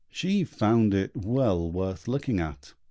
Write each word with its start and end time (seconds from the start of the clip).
She 0.09 0.43
found 0.45 0.95
it 0.95 1.15
well 1.15 1.69
worth 1.71 2.07
looking 2.07 2.39
at. 2.39 2.73